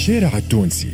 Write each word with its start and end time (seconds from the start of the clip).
الشارع 0.00 0.38
التونسي. 0.38 0.92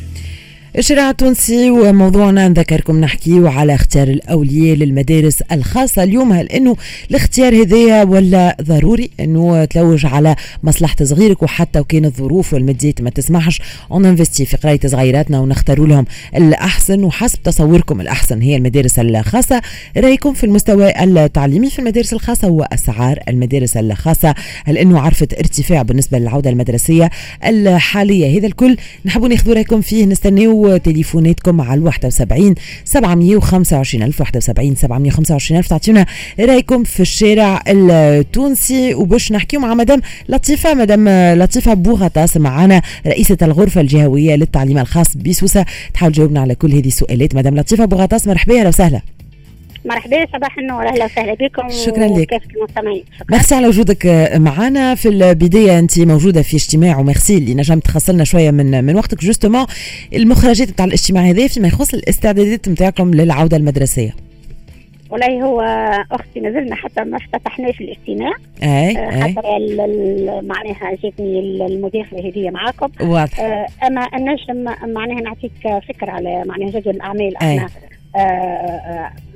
الشارع 0.79 1.10
التونسي 1.10 1.71
وموضوعنا 1.71 2.48
نذكركم 2.48 3.00
نحكي 3.00 3.40
على 3.45 3.75
اختيار 3.75 4.09
الاولياء 4.09 4.77
للمدارس 4.77 5.43
الخاصة 5.52 6.02
اليوم. 6.02 6.32
هل 6.32 6.48
إنه 6.48 6.77
الاختيار 7.11 7.62
هذايا 7.62 8.04
ولا 8.04 8.56
ضروري؟ 8.62 9.11
إنه 9.20 9.64
تلوج 9.64 10.07
على 10.07 10.36
مصلحة 10.62 10.96
صغيرك 11.02 11.43
وحتى 11.43 11.80
وكان 11.80 12.04
الظروف 12.04 12.54
والماديات 12.54 13.00
ما 13.00 13.11
تسمحش. 13.11 13.61
on 13.91 14.07
investit 14.07 14.45
في 14.45 14.57
قراية 14.57 14.80
صغيراتنا 14.86 15.41
ونختاروا 15.41 15.86
لهم 15.86 16.04
الأحسن 16.36 17.04
وحسب 17.04 17.43
تصوركم 17.43 18.00
الأحسن. 18.00 18.40
هي 18.40 18.56
المدارس 18.56 18.98
الخاصة. 18.98 19.62
رأيكم 19.96 20.32
في 20.32 20.45
المستوى 20.45 21.02
التعليمي 21.04 21.70
في 21.70 21.79
المدارس 21.79 22.12
الخاصة 22.12 22.48
وأسعار 22.48 23.18
المدارس 23.29 23.77
الخاصة. 23.77 24.34
هل 24.64 24.79
إنه 24.79 25.00
عرفت 25.00 25.34
ارتفاع 25.34 25.82
بالنسبة 25.82 26.18
للعودة 26.18 26.50
المدرسية 26.50 27.11
الحالية؟ 27.45 28.38
هذا 28.38 28.47
الكل 28.47 28.77
نحبوا 29.05 29.29
ناخذوا 29.29 29.55
رأيكم 29.55 29.80
فيه. 29.80 30.05
نستناو 30.05 30.66
تليفوناتكم 30.84 31.61
على 31.61 31.80
71 31.80 32.55
725 32.84 34.02
ألف 34.02 34.20
71 34.20 34.74
725 34.74 35.59
ألف. 35.59 35.69
تعطيونا 35.69 36.07
رأيكم 36.41 36.84
في 36.84 37.01
الشارع 37.01 37.62
التونسي. 37.69 38.95
وباش 38.95 39.33
نحكيو 39.33 39.60
مع 39.60 39.74
مدام 39.74 40.01
لطيفة 40.29 40.74
مدام 40.74 41.09
لطيفة 41.38 41.74
بوغطاس 41.74 42.37
معنا 42.37 42.83
رئيسة 43.07 43.37
الغرفة 43.43 43.80
الجهوية 43.80 44.37
للتعليم 44.37 44.79
الخاص 44.79 45.16
بسوسة. 45.16 45.65
تحاول 45.95 46.12
تجاوبنا 46.12 46.41
على 46.41 46.55
كل 46.55 46.73
هذه 46.73 46.87
السؤالات. 46.87 47.35
مدام 47.35 47.57
لطيفة 47.57 47.85
بوغطاس 47.85 48.27
مرحبا 48.27 48.60
أهلا 48.60 48.69
وسهلا. 48.69 49.16
مرحبا 49.86 50.26
صباح 50.32 50.58
النور. 50.58 50.88
أهلا 50.88 51.04
وسهلا 51.04 51.34
بكم. 51.34 51.68
شكرا 51.68 52.06
لك. 52.06 52.40
المستمعين 52.56 53.04
ميرسي 53.30 53.54
على 53.54 53.66
وجودك 53.68 54.06
معنا 54.36 54.95
في 54.95 55.09
البداية. 55.09 55.78
أنت 55.78 55.98
موجودة 56.00 56.42
في 56.42 56.56
اجتماع 56.56 56.98
وميرسي 56.98 57.38
اللي 57.38 57.54
نجمت 57.54 57.84
تخصلنا 57.84 58.24
شوية 58.24 58.50
من 58.50 58.84
من 58.84 58.96
وقتك. 58.96 59.20
justement 59.24 59.66
المخرجات 60.15 60.68
نتاع 60.70 60.84
الاجتماع 60.84 61.23
هذا 61.23 61.46
فيما 61.46 61.68
يخص 61.68 61.95
الاستعدادات 61.95 62.68
نتاعكم 62.68 63.15
للعودة 63.15 63.56
المدرسية. 63.56 64.15
والله 65.10 65.43
هو 65.44 65.60
أختي 66.12 66.41
ما 66.41 66.50
زلنا 66.50 66.75
حتى 66.75 67.04
ما 67.04 67.16
افتتحناش 67.16 67.81
الاجتماع 67.81 68.32
اي 68.62 68.69
آه، 68.69 69.25
اي 69.25 69.34
حتى 69.34 69.56
ال- 69.56 69.81
ال- 69.81 70.48
معناها 70.48 70.97
جاتني 71.03 71.38
ال- 71.41 71.62
المداخله 71.62 72.28
هذه 72.28 72.50
معاكم 72.50 72.88
واضح. 73.00 73.41
آه، 73.41 73.66
أما 73.87 74.09
نجم 74.19 74.65
معناها 74.94 75.21
نعطيك 75.21 75.53
فكرة 75.88 76.10
على 76.10 76.43
معناها 76.47 76.69
جدول 76.71 76.94
الأعمال. 76.94 77.37
إحنا 77.37 77.53
آه، 77.62 77.65
آه، 77.65 77.69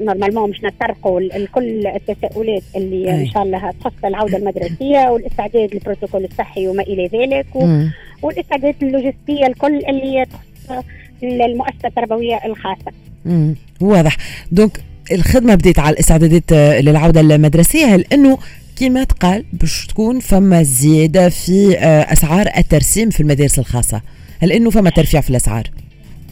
normalement 0.01 0.51
مش 0.51 0.61
نتطرقوا 0.65 1.21
ل- 1.21 1.43
لكل 1.43 1.87
التساؤلات 1.87 2.63
اللي. 2.77 3.11
إن 3.11 3.27
شاء 3.27 3.43
الله 3.43 3.71
تخص 3.81 3.93
العودة 4.05 4.37
المدرسية 4.37 5.09
والاستعداد 5.11 5.75
للبروتوكول 5.75 6.25
الصحي 6.25 6.69
وما 6.69 6.83
إلى 6.83 7.07
ذلك 7.07 7.47
و- 7.55 7.65
مم. 7.67 7.93
والاستعدادات 8.23 8.83
اللوجستية 8.83 9.47
الكل 9.47 9.77
اللي 9.89 10.27
تخص 10.69 10.85
المؤسسة 11.23 11.89
التربوية 11.89 12.41
الخاصة. 12.47 12.93
مم. 13.25 13.55
واضح 13.81 14.17
donc 14.53 14.81
الخدمة 15.13 15.55
بدات 15.55 15.79
على 15.79 15.93
الاستعدادات 15.95 16.53
آه، 16.53 16.81
للعودة 16.81 17.21
المدرسية 17.21 17.85
هل 17.87 18.05
إنه 18.13 18.39
كما 18.81 19.05
تقال 19.05 19.45
باش 19.53 19.87
تكون 19.87 20.21
فما 20.21 20.63
زيادة 20.63 21.29
في 21.29 21.79
آه، 21.79 22.13
أسعار 22.13 22.47
الترسيم 22.57 23.11
في 23.11 23.21
المدارس 23.21 23.59
الخاصة 23.59 24.01
هل 24.43 24.53
إنه 24.53 24.71
فما 24.71 24.91
ترفيع 24.91 25.21
في 25.21 25.31
الأسعار 25.31 25.63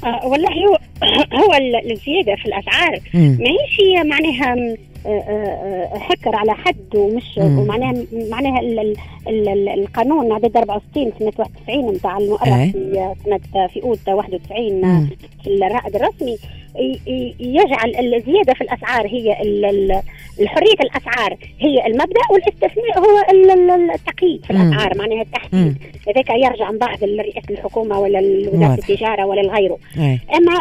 آه 0.05 0.27
والله 0.27 0.49
هو 0.49 0.79
هو 1.45 1.55
ال- 1.55 1.93
الزيادة 1.93 2.37
في 2.37 2.47
الأسعار 2.47 3.01
مم. 3.15 3.39
ماهيش 3.41 3.81
هي 3.81 4.05
معناها 4.05 4.77
آه، 5.07 5.09
آه، 5.09 5.89
آه، 5.95 5.99
حكر 5.99 6.37
على 6.37 6.55
حد 6.55 6.97
ومش 6.97 7.39
مم. 7.39 7.59
ومعناها 7.59 7.95
معناها 8.31 8.61
ال- 8.61 8.79
ال- 8.79 8.97
ال- 9.29 9.49
ال- 9.49 9.69
القانون 9.69 10.33
عدد 10.33 10.57
64 10.57 11.13
سنة 11.19 11.33
91 11.39 11.91
نتاع 11.95 12.19
أي. 12.19 12.25
المؤرخ 12.25 12.73
في 12.73 13.15
سنه 13.25 13.67
في 13.67 13.83
أوت 13.83 14.09
91 14.09 14.81
مم. 14.81 15.09
في 15.45 15.51
الرائد 15.51 15.97
الرسمي 15.97 16.37
يجعل 17.41 17.97
الزيادة 18.15 18.55
في 18.55 18.61
الأسعار 18.61 19.07
هي 19.07 19.43
ال- 19.43 19.65
ال- 19.65 20.03
الحرية 20.41 20.75
الأسعار 20.81 21.37
هي 21.61 21.87
المبدأ 21.87 22.21
والاستثناء 22.33 22.99
هو 22.99 23.19
ال- 23.31 23.51
ال- 23.51 23.91
التقييد 23.91 24.45
في. 24.45 24.51
الأسعار 24.51 24.99
معناها. 24.99 25.23
التحديد 25.23 25.77
هذاك 26.09 26.31
يرجع 26.31 26.71
من 26.71 26.79
بعض 26.79 27.05
لرئاسه 27.05 27.41
الحكومة 27.51 28.01
ولا 28.01 28.19
لوزاره 28.19 28.71
واضح. 28.71 28.89
التجارة 28.89 29.25
ولا 29.27 29.41
لغيره 29.41 29.79
اي 29.99 30.19
أما 30.37 30.59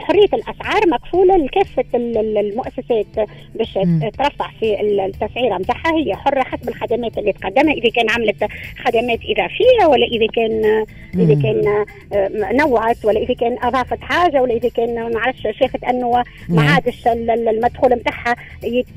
حريه 0.00 0.28
الأسعار 0.34 0.80
مكفوله 0.88 1.36
لكافة 1.36 1.84
ال- 1.94 2.18
ال- 2.18 2.38
المؤسسات 2.38 3.28
باش. 3.54 3.74
ترفع 4.18 4.50
في 4.60 4.80
ال- 4.80 5.00
التسعيره 5.00 5.56
نتاعها 5.58 5.96
هي 5.96 6.14
حرة 6.16 6.42
حسب 6.42 6.68
الخدمات 6.68 7.18
اللي 7.18 7.32
تقدمها 7.32 7.74
إذا 7.74 7.90
كان 7.90 8.10
عملت 8.10 8.44
خدمات 8.86 9.18
إضافية 9.24 9.86
ولا 9.88 10.06
إذا 10.06 10.26
كان 10.26 10.84
إذا. 11.14 11.42
كان 11.42 11.84
آه، 12.12 12.52
نوعت 12.52 13.04
ولا 13.04 13.20
إذا 13.20 13.34
كان 13.34 13.56
أضافت 13.62 14.00
حاجة 14.00 14.42
ولا 14.42 14.52
إذا 14.54 14.68
كان 14.68 14.94
ما 14.94 15.08
نعرفش 15.08 15.42
شافت 15.60 15.84
أنه 15.84 16.22
ما. 16.48 16.62
عادش 16.62 17.06
ال- 17.06 17.30
ال- 17.30 17.48
المدخول 17.48 17.92
نتاعها 17.92 18.36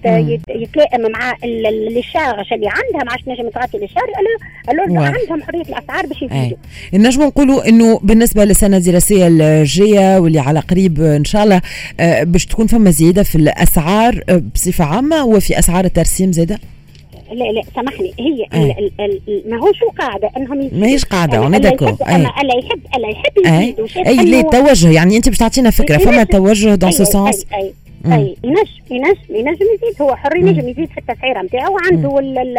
يتلائم 0.06 1.12
مع 1.12 1.32
ال- 1.44 1.68
ال- 1.68 1.98
الشارج 1.98 2.54
اللي 2.54 2.68
عندها 2.70 3.04
ما 3.06 3.12
عادش 3.12 3.24
نجم 3.28 3.50
تغطي 3.50 3.78
قالوا 4.68 5.00
واضح. 5.00 5.18
عندهم 5.22 5.44
حرية 5.44 5.62
الأسعار 5.62 6.06
باش 6.06 6.22
يزيدوا. 6.22 6.58
نجموا 6.94 7.26
نقولوا 7.28 7.70
إنه 7.70 8.00
بالنسبة 8.04 8.46
للسنة 8.46 8.78
الدراسية 8.78 9.28
الجاية 9.28 10.20
واللي 10.20 10.40
على 10.40 10.60
قريب 10.60 11.02
إن 11.02 11.24
شاء 11.26 11.44
الله 11.44 11.62
آه، 12.00 12.24
باش 12.24 12.46
تكون 12.46 12.68
فما 12.68 12.92
زيادة 12.92 13.24
في 13.24 13.36
الأسعار 13.36 14.24
آه، 14.30 14.42
بصفة 14.56 14.84
عامة 14.86 15.26
وفي 15.26 15.60
أسعار 15.60 15.86
الترسيم 15.86 16.32
زاده 16.32 16.60
لا 17.32 17.44
لا 17.52 17.62
سامحني. 17.76 18.14
هي 18.20 18.46
أي. 18.54 18.72
ال- 18.72 18.92
ال- 19.00 19.22
ال- 19.28 19.44
ما 19.52 19.58
هو 19.58 19.74
شو 19.74 19.86
قاعدة 20.00 20.30
انهم. 20.38 20.70
ماهيش 20.74 21.06
قاعدة 21.06 21.38
أنا 22.16 22.34
الا 22.42 22.54
يحب 22.60 22.80
الا 22.98 23.08
يحب 23.10 23.32
يزيد 23.48 24.08
أي. 24.08 24.16
ليه 24.26 24.40
التوجه 24.40 24.90
يعني 24.92 25.18
أنت 25.18 25.30
باش 25.30 25.38
تعطينا 25.38 25.70
فكرة. 25.70 25.98
فما 25.98 26.24
توجه 26.24 26.76
دون 26.76 26.92
سو 26.92 27.04
سونس 27.04 27.46
أي. 27.54 27.74
أي 28.06 28.36
ينجم 28.44 28.64
ينجم 28.92 29.16
ينجم 29.30 29.66
يزيد. 29.76 30.02
هو 30.02 30.16
حر 30.16 30.36
ينجم 30.36 30.68
يزيد 30.70 30.90
في 30.90 30.98
التسعيرة 30.98 31.42
نتاعو 31.42 31.74
وعنده 31.76 32.20
ال- 32.20 32.38
ال- 32.38 32.58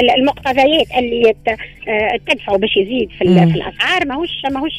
ال- 0.00 0.10
المقتضيات 0.18 0.86
اللي 0.98 1.34
آه، 1.88 2.20
تدفعه 2.28 2.56
باش 2.58 2.76
يزيد 2.76 3.10
في. 3.10 3.24
في 3.24 3.54
الأسعار. 3.56 4.06
ماهوش 4.06 4.30
ماهوش 4.52 4.72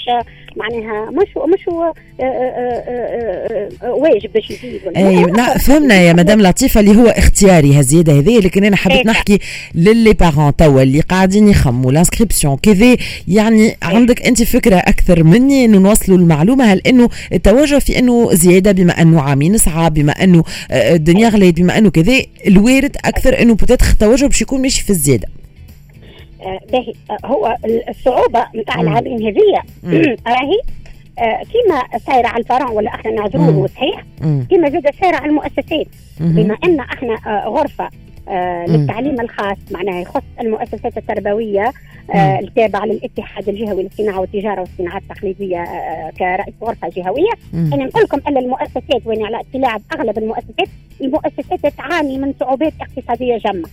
معناها 0.57 1.11
مش 1.11 1.27
مش 1.53 1.69
هو 1.69 1.83
آه، 1.83 2.23
آه، 2.23 3.69
آه، 3.83 3.93
واجب 3.93 4.33
باش 4.33 4.51
يزيد 4.51 4.81
أي 4.97 5.23
لا، 5.23 5.57
فهمنا 5.57 5.95
يا 5.95 6.13
مدام 6.13 6.41
لطيفة 6.41 6.79
اللي 6.79 6.95
هو 6.95 7.07
اختياري 7.07 7.75
هالزياده 7.75 8.13
هذه 8.13 8.39
لكن 8.39 8.63
أنا 8.63 8.75
حبيت 8.75 8.97
إيه. 8.97 9.07
نحكي 9.07 9.39
للي 9.75 10.13
بارون 10.13 10.55
توا 10.55 10.81
اللي 10.83 10.99
قاعدين 10.99 11.47
يخموا 11.47 11.91
لانسكريبسيون 11.91 12.57
كذا. 12.57 12.97
يعني 13.27 13.77
عندك 13.83 14.21
أنت 14.21 14.43
فكرة 14.43 14.75
أكثر 14.75 15.23
مني 15.23 15.65
إنه 15.65 15.77
نوصلوا 15.77 16.17
المعلومة 16.17 16.65
هل 16.65 16.81
إنه 16.87 17.09
التوجه 17.33 17.79
في 17.79 17.99
إنه 17.99 18.33
زيادة 18.33 18.71
بما 18.71 19.01
إنه 19.01 19.21
عامين 19.21 19.51
نسعى 19.51 19.89
بما 19.89 20.11
إنه 20.23 20.43
الدنيا 20.71 21.29
غليت 21.29 21.57
بما 21.57 21.77
إنه 21.77 21.89
كذا. 21.89 22.21
الوارد 22.47 22.97
أكثر 23.05 23.41
إنه 23.41 23.55
بتاتخ 23.55 23.89
التوجه 23.91 24.25
باش 24.25 24.41
يكون 24.41 24.61
ماشي 24.61 24.83
في 24.83 24.89
الزيادة. 24.89 25.27
باهي 26.71 26.93
آه، 27.11 27.17
هو 27.25 27.57
الصعوبة 27.89 28.45
نتاع. 28.55 28.81
العامين 28.81 29.27
هذيا. 29.27 29.63
راهي 30.27 30.59
آه، 31.19 31.41
كيما 31.43 31.99
سايرة 32.07 32.27
على 32.27 32.41
الفرع 32.41 32.69
ولا 32.69 32.89
إحنا. 32.89 33.11
نعذروه 33.11 33.67
صحيح 33.67 34.03
مم. 34.21 34.45
كيما 34.49 34.69
زاد 34.69 34.95
سايرة 35.01 35.15
على 35.15 35.29
المؤسسات. 35.29 35.87
بما 36.19 36.57
أن 36.63 36.79
إحنا 36.79 37.13
آه، 37.27 37.47
غرفة 37.47 37.89
آه،. 38.29 38.65
للتعليم 38.65 39.21
الخاص 39.21 39.57
معناها 39.71 40.01
يخص 40.01 40.21
المؤسسات 40.41 40.97
التربوية 40.97 41.73
مم. 42.09 42.15
آه، 42.19 42.39
التابعة 42.39 42.85
للاتحاد 42.85 43.49
الجهوي 43.49 43.83
للصناعة 43.83 44.19
والتجارة 44.19 44.59
والصناعات 44.59 45.01
التقليدية 45.01 45.57
آه، 45.63 46.09
كرئيس 46.09 46.53
غرفة 46.63 46.89
جهوية 46.89 47.31
مم. 47.53 47.73
أنا 47.73 47.85
نقول 47.85 48.03
لكم 48.03 48.19
أن 48.27 48.37
المؤسسات 48.37 49.01
واني 49.05 49.25
على 49.25 49.39
اطلاع 49.39 49.77
باغلب 49.91 50.17
المؤسسات 50.17 50.67
المؤسسات 51.01 51.73
تعاني 51.77 52.17
من 52.17 52.33
صعوبات 52.39 52.73
اقتصادية 52.81 53.37
جمة. 53.37 53.67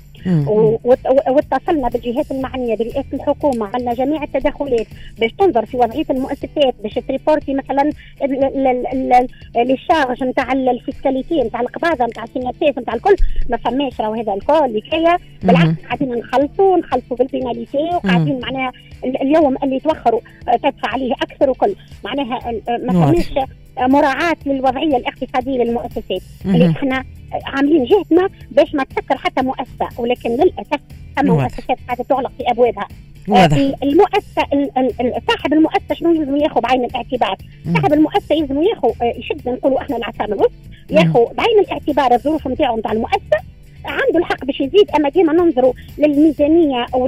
واتصلنا 1.28 1.89
بالجهات 1.89 2.31
المعنية 2.31 2.77
برئاسه 2.77 3.04
الحكومة 3.15 3.66
عملنا 3.66 3.95
جميع 3.95 4.22
التدخلات 4.22 4.86
باش 5.19 5.33
تنظر 5.33 5.66
في 5.66 5.77
وضعية 5.77 6.04
المؤسسات 6.10 6.75
باش 6.83 6.95
t'reporter 6.95 7.54
مثلا 7.54 7.91
ال- 8.22 9.28
لل 9.56 9.72
charges 9.72 10.24
نتاع 10.25 10.53
ال 10.53 10.61
fiscalité 10.61 11.41
نتاع 11.42 11.60
القباضة 11.60 12.04
نتاع 12.07 12.25
ال 12.24 12.35
CNSS 12.35 12.78
نتاع 12.78 12.95
الكل. 12.95 13.16
ما 13.48 13.57
فماش 13.57 14.01
راهو 14.01 14.15
هذا 14.15 14.34
الكل 14.34 14.77
لكي 14.77 15.16
بالعكس 15.42 15.78
قاعدين 15.86 16.15
نخلصوا 16.15 16.77
نخلصوا 16.77 17.16
بال 17.16 17.29
pénalité 17.29 17.78
وقاعدين 17.95 18.41
معناها 18.41 18.72
ال- 19.04 19.22
اليوم 19.22 19.57
اللي 19.63 19.81
توخروا 19.81 20.21
آه، 20.48 20.57
تدفع 20.57 20.89
عليه 20.89 21.13
أكثر 21.13 21.51
وكل. 21.51 21.74
معناها 22.04 22.39
آه، 22.69 22.77
ما. 22.77 22.92
فماش 22.92 23.31
مراعاة 23.78 24.36
للوضعية 24.47 24.97
الاقتصادية 24.97 25.63
للمؤسسات. 25.65 26.22
اللي 26.45 26.71
إحنا 26.71 27.04
عاملين 27.45 27.84
جهتنا 27.84 28.28
باش 28.51 28.75
ما 28.75 28.84
تسكر 28.84 29.16
حتى 29.19 29.42
مؤسسة 29.42 29.89
ولكن 29.98 30.30
للأسف 30.30 30.80
واضح. 31.19 31.30
مؤسسات 31.42 31.78
قاعدة 31.86 32.04
تغلق 32.04 32.33
في 32.39 32.51
أبوابها 32.51 32.89
واضح 33.28 33.57
المؤسسة 33.83 34.42
ال- 34.53 34.78
ال- 34.78 35.01
ال- 35.01 35.22
صاحب 35.28 35.53
المؤسسة 35.53 35.95
شنو 35.95 36.15
يلزم 36.15 36.36
ياخذ 36.36 36.60
بعين 36.60 36.84
الاعتبار؟ 36.84 37.36
صاحب 37.75 37.92
المؤسسة 37.92 38.34
يلزم 38.34 38.63
ياخذ 38.63 38.89
آه، 39.03 39.13
يشد 39.19 39.48
نقولوا 39.48 39.80
إحنا 39.80 39.97
العصام 39.97 40.33
الوسط 40.33 40.51
مم. 40.91 40.97
ياخذ 40.98 41.34
بعين 41.34 41.59
الاعتبار 41.59 42.15
الظروف 42.15 42.48
نتاعو 42.48 42.77
نتاع 42.78 42.92
المؤسسة 42.92 43.39
عنده 43.84 44.19
الحق 44.19 44.45
باش 44.45 44.60
يزيد 44.60 44.91
أما 44.97 45.09
ديما 45.09 45.33
ننظروا 45.33 45.72
للميزانية 45.98 46.86
أو 46.95 47.07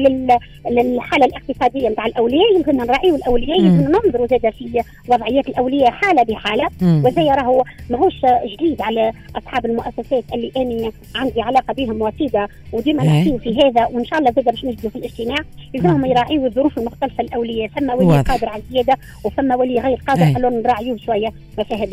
للحالة 0.70 1.26
الاقتصادية 1.26 1.88
نتاع 1.88 2.06
الأولياء 2.06 2.56
يمكن 2.56 2.76
نراعيوا 2.76 3.16
الأولياء 3.16 3.60
يمكن 3.60 3.92
ننظروا 3.92 4.26
زاد 4.26 4.50
في 4.50 4.82
وضعيات 5.08 5.48
الأولياء 5.48 5.90
حالة 5.90 6.22
بحالة. 6.22 6.68
وزي 7.04 7.30
راهو 7.30 7.64
ماهوش 7.90 8.14
جديد 8.46 8.82
على 8.82 9.12
أصحاب 9.36 9.66
المؤسسات 9.66 10.24
اللي 10.34 10.52
أني 10.56 10.90
عندي 11.14 11.40
علاقة 11.40 11.74
بهم 11.74 12.02
وطيده 12.02 12.48
وديما 12.72 13.02
نحكيو 13.04 13.38
في 13.38 13.58
هذا 13.62 13.86
وإن 13.86 14.04
شاء 14.04 14.18
الله 14.18 14.30
زاد 14.30 14.44
باش 14.44 14.64
نجدوا 14.64 14.90
في 14.90 14.96
الاجتماع. 14.96 15.36
يلزمهم 15.74 16.04
يراعيوا 16.06 16.46
الظروف 16.46 16.78
المختلفة 16.78 17.24
الاوليه 17.24 17.68
ثم 17.68 17.90
ولي 17.90 18.20
قادر 18.22 18.48
على 18.48 18.62
الزيادة 18.62 18.96
وثم 19.24 19.50
ولي 19.60 19.80
غير 19.80 19.98
قادر 20.08 20.32
قالوا 20.34 20.50
نراعيوه 20.50 20.96
شوية 20.96 21.32
ما 21.58 21.64
فيها 21.64 21.84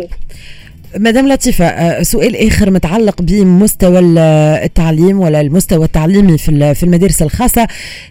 مدام 0.95 1.27
لطيفة 1.27 1.65
آه، 1.65 2.03
سؤال 2.03 2.47
آخر 2.47 2.71
متعلق 2.71 3.21
بمستوى 3.21 3.99
التعليم 3.99 5.19
ولا 5.19 5.41
المستوى 5.41 5.85
التعليمي 5.85 6.37
في 6.37 6.73
في 6.73 6.83
المدارس 6.83 7.21
الخاصة. 7.21 7.67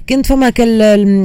كنت 0.08 0.26
فما 0.26 0.50
كل 0.50 0.80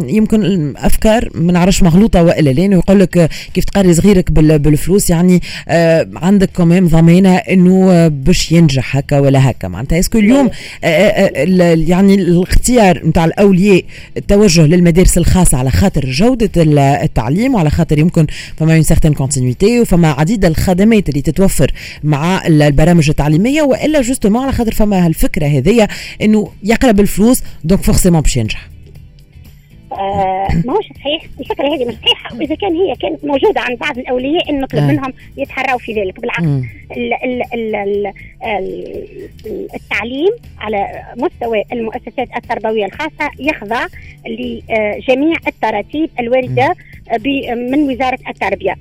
يمكن 0.07 0.74
أفكار 0.77 1.30
ما 1.36 1.51
نعرفش 1.53 1.83
مغلوطة 1.83 2.24
وإلا 2.24 2.50
لأنه 2.50 2.75
يقول 2.75 3.00
لك 3.00 3.30
كيف 3.53 3.65
تقري 3.65 3.94
صغيرك 3.94 4.31
بالفلوس 4.31 5.09
يعني 5.09 5.42
آه، 5.68 6.07
عندك 6.15 6.50
كمان 6.57 6.88
ضمانة 6.88 7.36
إنه 7.36 8.07
باش 8.07 8.51
ينجح 8.51 8.98
هكا 8.98 9.19
ولا 9.19 9.50
هكا. 9.50 9.68
معناتها 9.68 10.00
est-ce 10.00 10.12
que 10.12 10.18
اليوم 10.18 10.50
آه، 10.83 11.31
يعني 11.74 12.15
الاختيار 12.15 13.07
نتاع 13.07 13.25
الأولياء 13.25 13.83
التوجه 14.18 14.65
للمدارس 14.65 15.18
الخاصة 15.18 15.57
على 15.57 15.71
خاطر 15.71 16.06
جودة 16.06 16.51
التعليم 17.03 17.56
وعلى 17.56 17.69
خاطر 17.69 18.00
يمكن 18.00 18.27
فما 18.57 18.74
une 18.74 18.84
certaine 18.84 19.13
continuité 19.13 19.80
وفما 19.80 20.12
عديد 20.12 20.45
الخدمات 20.45 21.09
اللي 21.09 21.21
تتوفر 21.21 21.41
توفر 21.42 21.72
مع 22.04 22.48
البرامج 22.48 23.10
التعليمية 23.10 23.62
وإلا 23.62 24.02
justement 24.02 24.44
على 24.44 24.52
خاطر 24.52 24.72
فما 24.72 25.06
هالفكرة 25.06 25.46
هذيا 25.48 25.88
إنه 26.22 26.52
يقري 26.63 27.00
بالفلوس 27.00 27.44
donc 27.63 27.81
forcément 27.81 28.22
باش 28.22 28.38
ينجح. 28.38 28.68
آه 29.92 30.48
ماهوش 30.66 30.86
صحيح. 30.96 31.24
الفكرة 31.40 31.68
هذه 31.76 31.86
مش 31.86 31.94
صحيحة. 31.94 32.36
وإذا 32.36 32.56
كان 32.56 32.76
هي 32.76 32.96
كانت 32.96 33.26
موجودة 33.26 33.62
عند 33.62 33.78
بعض 33.78 33.98
الأولياء 33.98 34.50
ان 34.50 34.62
نطلب 34.62 34.84
آه. 34.84 34.88
منهم 34.88 35.14
يتحروا 35.38 35.80
في 35.80 35.94
ذلك. 35.94 36.20
بالعكس 36.20 36.44
ال 36.44 37.14
ال 37.24 37.42
ال 37.54 38.14
ال 38.44 38.94
التعليم 39.76 40.32
على 40.60 41.04
مستوى 41.18 41.64
المؤسسات 41.72 42.28
التربوية 42.38 42.86
الخاصة 42.86 43.30
يخضع 43.40 43.86
لجميع 44.28 45.36
التراتيب 45.48 46.10
الواردة 46.20 46.76
من 47.56 47.92
وزارة 47.92 48.19
التربية. 48.30 48.75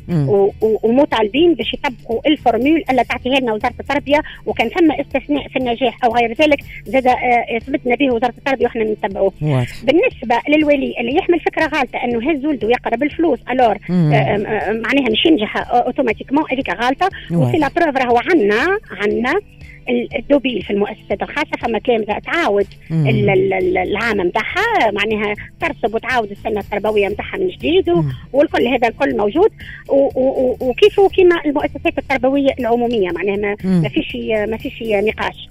ومطالبين 0.82 1.54
باش 1.54 1.74
يطبقوا 1.74 2.20
ال 2.26 2.33
formule 2.33 2.84
اللي 2.90 3.04
تعطيها 3.04 3.40
لنا 3.40 3.52
وزارة 3.52 3.74
التربية 3.80 4.22
وكان 4.46 4.68
ثم 4.68 4.92
استثناء 4.92 5.48
في 5.48 5.56
النجاح 5.58 6.04
أو 6.04 6.14
غير 6.14 6.32
ذلك 6.32 6.60
زاد 6.86 7.06
اثبتنا 7.56 7.92
آه، 7.92 7.96
به 7.96 8.14
وزارة 8.14 8.34
التربية 8.38 8.64
وإحنا 8.64 8.84
نتبعوه. 8.84 9.32
بالنسبة 9.84 10.36
للولي 10.48 10.94
اللي 11.00 11.16
يحمل 11.16 11.40
فكرة 11.40 11.62
غالطه 11.62 12.04
إنه 12.04 12.30
هز 12.30 12.46
ولده 12.46 12.66
ويقرا 12.66 12.96
بالفلوس 12.96 13.38
الور 13.50 13.76
آه، 13.90 14.12
آه، 14.14 14.72
معناها 14.72 15.10
مش 15.10 15.26
ينجح 15.26 15.70
أوتوماتيكمون 15.70 16.44
هذيك 16.50 16.70
غالطه 16.70 17.08
وفي 17.32 17.56
لا 17.56 17.68
بروف 17.76 17.96
راهو 17.96 18.16
عندنا 18.16 18.78
عندنا 18.90 19.40
الدوبيل 20.18 20.62
في 20.62 20.72
المؤسسات 20.72 21.22
الخاصه 21.22 21.50
فما 21.60 21.78
كلام 21.78 22.02
تعاود 22.04 22.66
العام 23.76 24.20
نتاعها 24.20 24.90
معناها 24.92 25.34
ترسب 25.60 25.94
وتعاود 25.94 26.30
السنة 26.30 26.60
التربوية 26.60 27.08
نتاعها 27.08 27.36
من 27.38 27.48
جديد 27.48 27.84
والكل 28.32 28.66
هذا 28.66 28.88
الكل 28.88 29.16
موجود 29.16 29.50
وكيف 30.60 31.00
كيما 31.00 31.36
المؤسسات 31.46 31.98
التربوية 31.98 32.50
العمومية 32.60 33.10
معناها 33.10 33.56
ما 33.64 33.88
فيش 33.88 34.16
ما 34.48 34.56
فيش 34.56 34.82
نقاش. 34.82 35.48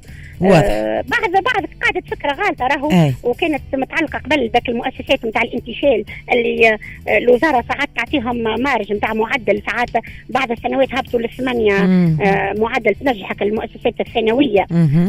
آه 0.65 1.01
بعد 1.07 1.31
بعد 1.31 1.65
قاعدة 1.81 2.01
فكرة 2.11 2.33
غالطة 2.33 2.67
راهو 2.67 2.89
وكانت 3.23 3.61
متعلقة 3.73 4.19
قبل 4.19 4.49
ذاك 4.53 4.69
المؤسسات 4.69 5.25
نتاع 5.25 5.41
الانتشال 5.41 6.03
اللي 6.33 6.69
آه 6.73 7.17
الوزارة 7.17 7.63
ساعات 7.69 7.89
تعطيهم 7.95 8.61
مارج 8.61 8.93
نتاع 8.93 9.13
معدل 9.13 9.61
ساعات 9.65 9.89
بعد 10.29 10.51
السنوات 10.51 10.87
هبطوا 10.93 11.19
للثمانية 11.19 11.73
آه 12.21 12.53
معدل 12.57 12.95
تنجحك 12.95 13.41
المؤسسات 13.41 13.93
الثانوية 13.99 14.65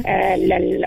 آه 0.06 0.36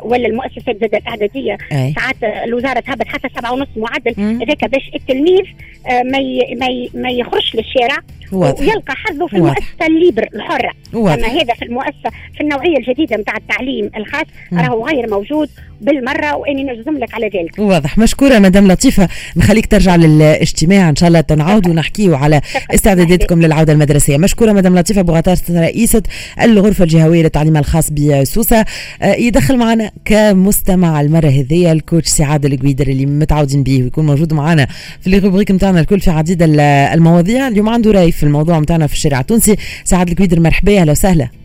ولا 0.04 0.28
المؤسسات 0.28 0.78
زاد 0.82 0.96
الاعداديه 0.96 1.58
ساعات 1.96 2.24
الوزارة 2.24 2.80
تهبط 2.80 3.08
حتى 3.08 3.30
سبعة 3.38 3.54
ونص 3.54 3.68
معدل 3.78 4.14
هذاك 4.42 4.66
باش 4.66 4.92
التلميذ 4.96 5.44
ما 5.90 6.20
ما 6.60 6.88
ما 6.94 7.10
يخرجش 7.10 7.56
للشارع 7.56 7.98
واضح. 8.36 8.60
ويلقى 8.60 8.96
حظه 8.96 9.28
في 9.28 9.38
المؤسسة 9.38 9.86
ال 9.88 9.94
libre 9.94 10.28
الحرة. 10.36 10.72
أما 10.96 11.28
هذا 11.28 11.54
في 11.54 11.66
المؤسسة 11.66 12.10
في 12.34 12.42
النوعية 12.42 12.78
الجديدة 12.78 13.18
نتاع 13.18 13.38
التعليم 13.38 13.92
الخاص 13.98 14.26
راهو 14.54 14.88
غير 14.88 15.10
موجود. 15.10 15.50
بالمرة 15.84 16.36
وإني 16.36 16.64
نجزم 16.64 16.98
لك 16.98 17.14
على 17.14 17.26
ذلك. 17.26 17.60
واضح. 17.60 17.98
مشكورة 17.98 18.40
مدام 18.40 18.72
لطيفة. 18.72 19.10
نخليك 19.36 19.66
ترجع 19.66 19.96
للاجتماع. 19.96 20.90
إن 20.90 20.96
شاء 20.96 21.08
الله 21.08 21.22
تنعود 21.22 21.68
ونحكيو 21.68 22.16
على 22.16 22.42
استعداداتكم 22.74 23.42
للعودة 23.42 23.74
المدرسية. 23.74 24.18
مشكورة 24.18 24.52
مدام 24.52 24.80
لطيفة 24.80 25.02
بوغطاس 25.02 25.52
رئيسة 25.52 26.04
الغرفة 26.42 26.84
الجهوية 26.84 27.24
للتعليم 27.24 27.58
الخاص 27.58 27.90
بسوسة. 27.92 28.66
آه، 29.02 29.14
يدخل 29.16 29.58
معنا 29.58 29.92
كمستمع 30.06 31.02
المرة 31.02 31.28
هذه 31.28 31.72
ال 31.72 31.78
coach 31.78 32.08
سعاد 32.08 32.46
القويدر 32.46 32.88
اللي 32.88 33.06
متعودين 33.06 33.64
به 33.64 33.84
ويكون 33.84 34.06
موجود 34.06 34.34
معنا 34.34 34.68
في 35.02 35.18
ال 35.18 35.21
rubrique 35.21 35.52
نتاعنا 35.52 35.80
الكل 35.80 36.00
في 36.00 36.12
عديد 36.12 36.38
المواضيع. 36.42 37.48
اليوم 37.48 37.70
عنده 37.70 37.92
رأي 37.92 38.12
في 38.12 38.24
الموضوع 38.24 38.60
نتاعنا 38.60 38.88
في 38.88 38.94
الشارع 38.94 39.20
التونسي. 39.20 39.56
سعاد 39.84 40.10
القويدر 40.10 40.40
مرحبا 40.40 40.82
أهلا 40.82 40.92
وسهلا. 40.92 41.43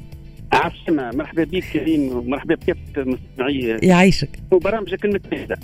عسلامة 0.52 1.16
مرحبا 1.16 1.44
بك 1.44 1.64
كريم 1.72 2.08
ومرحبا 2.16 2.54
بكافة 2.54 2.78
مستمعي. 2.96 3.78
يعيشك. 3.82 4.28
وبرامجك 4.52 5.04
المتميزة 5.04 5.56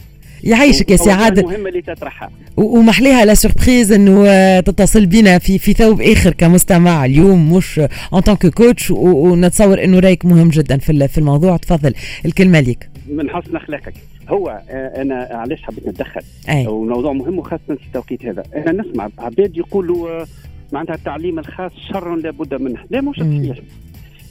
يعيشك 0.44 0.90
يا 0.90 0.96
سي 0.96 1.10
عادل. 1.10 1.42
المهمة 1.42 1.68
اللي 1.68 1.82
تطرحها 1.82 2.30
ومحليها 2.56 3.24
la 3.24 3.34
surprise 3.34 3.92
إنه 3.92 4.60
تتصل 4.60 5.06
بنا 5.06 5.38
في 5.38 5.58
في 5.58 5.72
ثوب 5.72 6.00
آخر 6.00 6.32
كمستمع 6.32 7.04
اليوم 7.04 7.52
مش 7.52 7.80
en 8.12 8.20
tant 8.20 8.46
que 8.46 8.63
coach 8.63 8.90
ونتصور 8.90 9.84
إنه 9.84 9.98
رأيك 9.98 10.24
مهم 10.24 10.48
جدا 10.48 10.78
في 10.78 11.08
في 11.08 11.18
الموضوع. 11.18 11.56
تفضل 11.56 11.94
الكلمة 12.26 12.60
ليك. 12.60 12.90
من 13.08 13.30
حسن 13.30 13.56
أخلاقك. 13.56 13.94
هو 14.28 14.62
آه، 14.70 15.02
أنا 15.02 15.28
علاش 15.30 15.62
حبيت 15.62 15.88
نتدخل. 15.88 16.20
وموضوع 16.66 17.12
مهم 17.12 17.38
وخاصة 17.38 17.60
في 17.68 17.86
التوقيت 17.86 18.24
هذا. 18.24 18.42
أنا 18.56 18.82
نسمع 18.82 19.08
عباد 19.18 19.56
يقولوا 19.56 20.10
آه، 20.10 20.26
معناتها 20.72 20.94
التعليم 20.94 21.38
الخاص 21.38 21.72
شر 21.92 22.16
لابد 22.16 22.54
منه. 22.54 22.80
لا 22.90 23.00
مش 23.00 23.16
صحيح. 23.16 23.56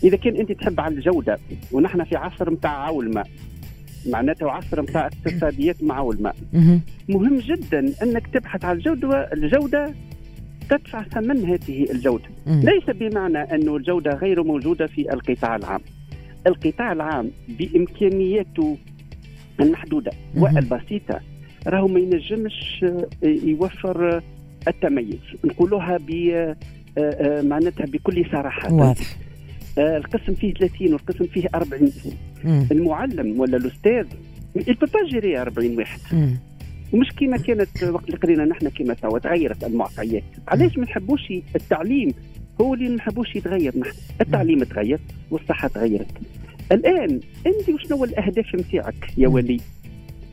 إذا 0.04 0.18
كان 0.18 0.36
أنت 0.36 0.52
تحب 0.52 0.80
على 0.80 0.96
الجودة 0.96 1.38
ونحن 1.72 2.04
في 2.04 2.16
عصر 2.16 2.54
نتاع 2.54 2.72
عولمه 2.72 3.24
معناته 4.10 4.52
عصر 4.52 4.82
نتاع 4.82 5.08
اقتصاديات 5.08 5.84
مع 5.84 6.10
الماء. 6.10 6.36
مهم. 6.54 6.82
جدا 7.40 7.94
إنك 8.04 8.28
تبحث 8.28 8.66
على 8.66 8.78
الجودة 8.78 9.33
الجودة 9.33 9.94
تدفع 10.69 11.04
ثمن 11.04 11.45
هذه 11.45 11.92
الجودة. 11.92 12.26
ليس 12.48 12.83
بمعنى 12.90 13.38
انه 13.38 13.76
الجودة 13.76 14.12
غير 14.16 14.44
موجودة 14.44 14.88
في 14.88 15.14
القطاع 15.14 15.56
العام. 15.56 15.81
القطاع 16.48 16.92
العام 16.92 17.31
بإمكانياته 17.60 18.78
المحدودة 19.60 20.12
والبسيطة. 20.38 21.19
راهو 21.68 21.88
ما 21.88 22.00
ينجمش 22.00 22.86
يوفر 23.24 24.22
التميز. 24.68 25.19
نقولوها 25.45 25.98
ب 25.98 26.12
آه، 26.12 26.56
آه، 26.98 27.42
معناتها 27.42 27.86
بكل 27.86 28.26
صراحة. 28.31 28.74
واضح. 28.74 29.00
آه، 29.00 29.32
القسم 29.77 30.33
فيه 30.33 30.53
30 30.53 30.94
والقسم 30.94 31.25
فيه 31.25 31.47
40 31.56 31.92
مم. 32.44 32.68
المعلم 32.71 33.39
ولا 33.39 33.57
الأستاذ 33.57 34.06
البابا 34.56 35.07
جيري 35.11 35.42
40 35.42 35.77
واحد. 35.77 35.99
مم. 36.11 36.37
ومش 36.94 37.11
كيما 37.11 37.37
كانت 37.37 37.83
وقت 37.83 38.06
اللي 38.06 38.18
قرينا 38.18 38.45
نحن 38.45 38.69
كيما 38.69 38.94
توا 38.94 39.19
تغيرت 39.19 39.63
المعطيات. 39.63 40.23
علاش 40.47 40.77
ما 40.77 40.83
نحبوش 40.83 41.33
التعليم؟ 41.56 42.13
هو 42.61 42.73
اللي 42.73 42.89
ما 42.89 42.95
نحبوش 42.95 43.35
يتغير 43.35 43.80
نحن. 43.80 43.92
التعليم 44.21 44.63
تغير 44.63 44.99
والصحة 45.31 45.68
تغيرت. 45.68 46.11
الآن 46.71 47.19
أنت 47.47 47.69
وشنو 47.69 48.03
الأهداف 48.03 48.56
نتاعك 48.56 49.13
يا 49.18 49.27
ولي؟ 49.27 49.57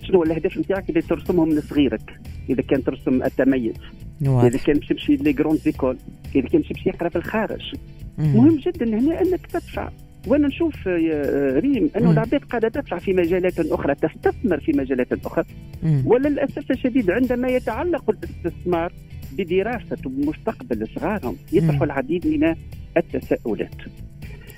شنو 0.03 0.23
الأهداف 0.23 0.59
نتاعك 0.59 0.89
اللي 0.89 1.01
ترسمهم 1.01 1.49
من 1.49 1.61
صغيرك 1.61 2.21
إذا 2.51 2.63
كان 2.63 2.85
ترسم 2.85 3.23
التميز 3.23 3.75
إذا 4.47 4.59
كان 4.59 4.81
تمشي 4.81 5.17
لي 5.17 5.33
جروند 5.33 5.59
زيكول 5.59 5.97
اذا 6.37 6.49
كان 6.49 6.61
باش 6.61 6.87
يقرا 6.87 7.09
في 7.09 7.17
الخارج. 7.17 7.75
مهم. 8.19 8.57
جدا 8.57 8.87
هنا 8.87 9.21
أنك 9.21 9.47
تدفع. 9.47 9.89
وأنا 10.27 10.49
نشوف 10.49 10.87
يا 10.87 11.59
ريم 11.59 11.91
أنه 11.97 12.11
العباد 12.11 12.45
قاعدة 12.45 12.69
تدفع 12.69 12.99
في 12.99 13.13
مجالات 13.13 13.59
أخرى 13.59 13.95
تستثمر 13.95 14.61
في 14.61 14.73
مجالات 14.73 15.13
أخرى. 15.13 15.45
وللأسف 16.07 16.71
الشديد 16.71 17.11
عندما 17.11 17.49
يتعلق 17.49 18.11
الاستثمار 18.11 18.93
بدراسة 19.39 19.99
ومستقبل 20.07 20.89
صغارهم 20.95 21.37
يطرح 21.53 21.83
العديد 21.83 22.27
من 22.27 22.55
التساؤلات. 22.97 23.75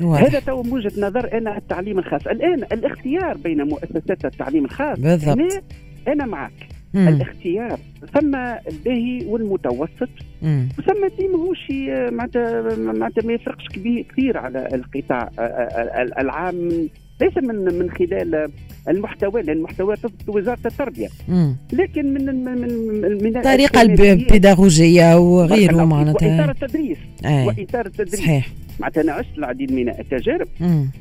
واضح. 0.00 0.22
هذا 0.22 0.40
تو 0.40 0.62
وجهة 0.70 0.92
نظر 0.98 1.38
أنا 1.38 1.58
التعليم 1.58 1.98
الخاص. 1.98 2.26
الآن 2.26 2.64
الاختيار 2.72 3.36
بين 3.36 3.62
مؤسسات 3.62 4.24
التعليم 4.24 4.64
الخاص 4.64 5.00
بالضبط. 5.00 5.38
أنا 6.08 6.26
معك. 6.26 6.71
مم. 6.94 7.08
الاختيار 7.08 7.78
ثم 8.14 8.34
الباهي 8.70 9.24
والمتوسط. 9.26 10.08
ثم 10.86 11.06
دي 11.18 11.28
ماهوش 11.28 11.70
معناتها 12.12 12.76
معناتها 12.76 13.26
ما 13.26 13.32
يفرقش 13.32 13.64
كثير 13.68 14.38
على 14.38 14.68
القطاع 14.74 15.30
العام. 16.18 16.88
ليس 17.20 17.36
من 17.36 17.78
من 17.78 17.90
خلال 17.90 18.50
المحتوى 18.88 19.42
لأن 19.42 19.56
المحتوى 19.56 19.94
وزارة 20.28 20.58
التربية. 20.66 21.08
مم. 21.28 21.56
لكن 21.72 22.14
من 22.14 22.44
من 22.44 22.58
من, 22.58 23.24
من 23.24 23.36
الطريقة 23.36 23.82
البيداغوجية 23.82 25.18
وغيره 25.18 25.84
معناتها. 25.84 26.40
وإطار 26.40 26.50
التدريس. 26.50 26.98
وإطار 27.24 27.86
التدريس. 27.86 28.20
صحيح. 28.20 28.48
معناتها 28.82 29.00
أنا 29.02 29.12
عشت 29.12 29.38
العديد 29.38 29.72
من 29.72 29.88
التجارب. 29.88 30.48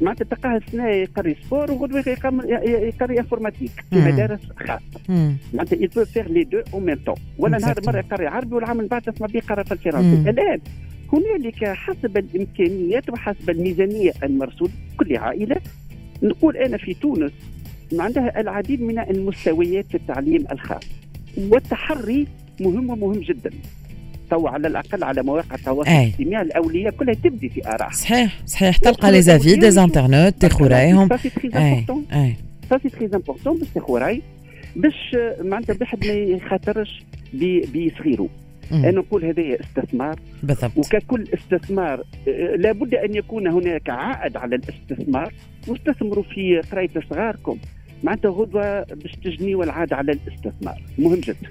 معناتها 0.02 0.26
تلقاها 0.26 0.58
السنة 0.58 0.88
يقري 0.88 1.36
sport 1.44 1.72
وغدوه 1.72 2.04
يقري 2.08 3.20
informatique. 3.20 3.72
في 3.90 3.96
مدارس 3.96 4.40
خاصه 4.56 5.36
معناتها 5.54 5.76
il 5.76 6.06
fait 6.06 6.28
les 6.28 6.44
deux 6.44 6.62
au 6.74 6.80
même 6.80 7.00
temps 7.06 7.16
ولا 7.38 7.58
نهار 7.58 7.76
مرة 7.88 7.98
يقري 7.98 8.28
عربي 8.28 8.56
والعام 8.56 8.78
اللي 8.78 8.90
بعد 8.90 9.02
تسمع 9.02 9.28
به 9.28 9.38
يقرا 9.38 9.64
في 9.64 9.72
الفرنسي. 9.72 10.30
الآن 10.30 10.60
هنالك 11.14 11.64
حسب 11.64 12.18
الإمكانيات 12.18 13.10
وحسب 13.10 13.50
الميزانية 13.50 14.12
المرصود 14.24 14.72
كل 14.98 15.18
عائلة. 15.18 15.58
نقول 16.24 16.58
أنا 16.58 16.78
في 16.78 16.94
تونس 16.94 17.32
عندها 17.94 18.42
العديد 18.42 18.82
من 18.82 19.00
المستويات 19.00 19.86
في 19.86 19.96
التعليم 19.96 20.46
الخاص. 20.52 20.84
والتحري 21.38 22.28
مهم 22.60 22.90
ومهم 22.90 23.20
جدا. 23.20 23.50
تو 24.32 24.48
على 24.48 24.68
الأقل 24.68 25.04
على 25.04 25.24
مواقع 25.24 25.56
التواصل 25.56 25.90
الاجتماعي 25.90 26.44
الأولياء 26.44 26.90
كلها 26.90 27.14
تبدي 27.14 27.50
في 27.50 27.68
اراء 27.68 27.92
صحيح 27.92 28.40
صحيح. 28.46 28.78
تلقى 28.78 29.12
les 29.12 29.22
avis 29.22 29.56
des 29.56 29.72
internautes 29.72 30.36
تاخذ 30.40 30.68
رايهم 30.68 31.10
ça 32.70 32.78
c'est 32.78 32.90
très 32.90 33.10
important 33.16 33.58
باش 33.58 33.68
تاخذ 33.76 33.94
راي 33.94 34.22
باش 34.76 35.18
معناتها 35.42 35.74
الواحد 35.74 36.06
ما 36.06 36.14
يخاطرش 36.14 37.04
بصغيره 37.34 38.30
أنا 38.72 38.92
نقول 38.92 39.26
هذا 39.26 39.58
استثمار. 39.60 40.20
بالضبط. 40.44 40.78
وككل 40.78 41.28
استثمار 41.34 42.04
لابد 42.56 42.96
أن 42.96 43.16
يكون 43.16 43.48
هناك 43.48 43.90
عائد 43.90 44.38
على 44.38 44.56
الاستثمار 44.56 45.34
واستثمروا 45.68 46.24
في 46.24 46.62
قراية 46.72 46.90
صغاركم. 47.10 47.58
معناتها 48.04 48.32
غدوه 48.32 48.84
باش 48.84 49.12
تجني 49.24 49.54
العائد 49.54 49.96
على 49.96 50.12
الاستثمار. 50.12 50.82
مهم 51.00 51.20
جدا. 51.20 51.50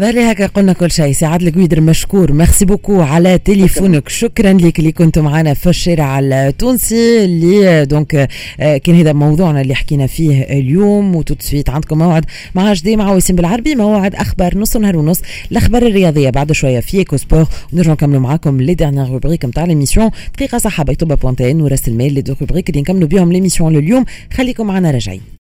ظهر 0.00 0.32
هكا 0.32 0.46
قلنا 0.46 0.72
كل 0.72 0.90
شيء. 0.90 1.12
سعاد 1.12 1.42
القويدر 1.42 1.80
مشكور. 1.80 2.32
merci 2.32 2.64
beaucoup 2.64 3.00
على 3.00 3.38
تليفونك. 3.38 4.08
شكرا 4.08 4.52
لك 4.52 4.78
اللي 4.78 4.92
كنتوا 4.92 5.22
معنا 5.22 5.54
في 5.54 5.68
الشارع 5.68 6.18
التونسي 6.18 7.24
اللي 7.24 7.86
donc 7.86 8.28
آه، 8.60 8.76
كان 8.76 8.94
هذا 8.94 9.12
موضوعنا 9.12 9.60
اللي 9.60 9.74
حكينا 9.74 10.06
فيه 10.06 10.42
اليوم. 10.42 11.16
وتو 11.16 11.68
عندكم 11.68 11.98
موعد 11.98 12.24
مع 12.54 12.72
جدي 12.72 12.96
مع 12.96 13.12
وسيم 13.12 13.36
بالعربي. 13.36 13.74
موعد 13.74 14.14
أخبار 14.14 14.58
نص 14.58 14.76
نهار 14.76 14.96
ونص. 14.96 15.20
الأخبار 15.52 15.82
الرياضية 15.86 16.30
بعد 16.30 16.52
شوية 16.52 16.80
في 16.80 16.98
Echo 16.98 17.16
Sport 17.16 17.46
ونرجع 17.72 17.92
نكملوا 17.92 18.20
معاكم 18.20 18.60
les 18.60 18.74
dernières 18.74 19.08
rubriques 19.08 19.44
نتاع 19.44 19.64
l'émission 19.64 20.10
دقيقة 20.36 20.58
صحه 20.58 20.84
بيتوبا 20.84 21.14
بوانتين 21.14 21.60
وراس 21.60 21.88
الميل 21.88 22.12
les 22.12 22.22
deux 22.22 22.34
rubriques 22.40 22.70
اللي 22.70 22.80
نكملوا 22.80 23.08
بهم 23.08 23.32
l'émission 23.32 23.72
لليوم. 23.72 24.04
خليكم 24.32 24.66
معنا 24.66 24.90
راجعين 24.90 25.20